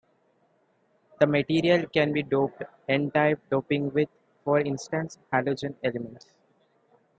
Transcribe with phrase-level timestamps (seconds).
[1.19, 4.09] The material can be doped n-type doping with,
[4.43, 6.25] for instance, halogen elements.